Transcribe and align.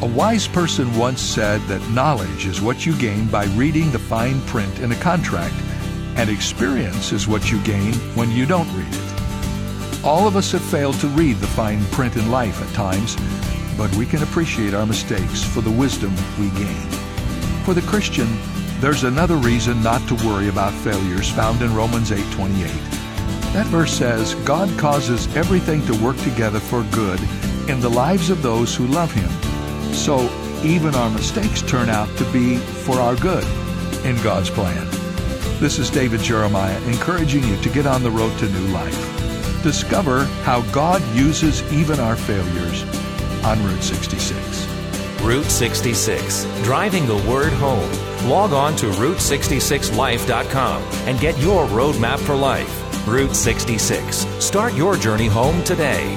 A 0.00 0.06
wise 0.06 0.46
person 0.46 0.96
once 0.96 1.20
said 1.20 1.60
that 1.62 1.90
knowledge 1.90 2.46
is 2.46 2.62
what 2.62 2.86
you 2.86 2.96
gain 2.98 3.26
by 3.26 3.46
reading 3.56 3.90
the 3.90 3.98
fine 3.98 4.40
print 4.42 4.78
in 4.78 4.92
a 4.92 5.00
contract, 5.00 5.56
and 6.14 6.30
experience 6.30 7.10
is 7.10 7.26
what 7.26 7.50
you 7.50 7.60
gain 7.64 7.94
when 8.14 8.30
you 8.30 8.46
don't 8.46 8.72
read 8.76 8.86
it. 8.94 10.04
All 10.04 10.28
of 10.28 10.36
us 10.36 10.52
have 10.52 10.62
failed 10.62 11.00
to 11.00 11.08
read 11.08 11.38
the 11.38 11.48
fine 11.48 11.84
print 11.86 12.14
in 12.14 12.30
life 12.30 12.62
at 12.62 12.72
times, 12.74 13.16
but 13.76 13.92
we 13.96 14.06
can 14.06 14.22
appreciate 14.22 14.72
our 14.72 14.86
mistakes 14.86 15.42
for 15.42 15.62
the 15.62 15.70
wisdom 15.72 16.14
we 16.38 16.48
gain. 16.50 16.88
For 17.64 17.74
the 17.74 17.82
Christian, 17.82 18.28
there's 18.78 19.02
another 19.02 19.36
reason 19.36 19.82
not 19.82 20.06
to 20.06 20.14
worry 20.24 20.48
about 20.48 20.72
failures 20.74 21.28
found 21.28 21.60
in 21.60 21.74
Romans 21.74 22.12
8:28. 22.12 22.70
That 23.52 23.66
verse 23.66 23.94
says, 23.94 24.36
God 24.44 24.68
causes 24.78 25.26
everything 25.34 25.84
to 25.86 26.04
work 26.04 26.18
together 26.18 26.60
for 26.60 26.84
good 26.92 27.20
in 27.68 27.80
the 27.80 27.90
lives 27.90 28.30
of 28.30 28.42
those 28.42 28.76
who 28.76 28.86
love 28.86 29.10
him 29.10 29.47
so 29.98 30.30
even 30.62 30.94
our 30.94 31.10
mistakes 31.10 31.60
turn 31.62 31.88
out 31.88 32.08
to 32.16 32.24
be 32.32 32.56
for 32.56 33.00
our 33.00 33.16
good 33.16 33.44
in 34.04 34.16
God's 34.22 34.48
plan. 34.48 34.86
This 35.58 35.78
is 35.78 35.90
David 35.90 36.20
Jeremiah 36.20 36.80
encouraging 36.82 37.42
you 37.44 37.56
to 37.62 37.68
get 37.68 37.86
on 37.86 38.02
the 38.02 38.10
road 38.10 38.36
to 38.38 38.48
new 38.48 38.68
life. 38.68 38.96
Discover 39.62 40.24
how 40.44 40.62
God 40.70 41.02
uses 41.16 41.62
even 41.72 41.98
our 41.98 42.14
failures 42.14 42.82
on 43.44 43.62
Route 43.64 43.82
66. 43.82 44.66
Route 45.22 45.44
66, 45.44 46.44
driving 46.62 47.06
the 47.06 47.16
word 47.28 47.52
home. 47.54 47.90
Log 48.28 48.52
on 48.52 48.76
to 48.76 48.86
Route66Life.com 48.86 50.82
and 51.08 51.18
get 51.18 51.36
your 51.38 51.66
roadmap 51.66 52.20
for 52.20 52.36
life. 52.36 53.06
Route 53.06 53.34
66. 53.34 54.26
Start 54.38 54.74
your 54.74 54.96
journey 54.96 55.26
home 55.26 55.62
today. 55.64 56.14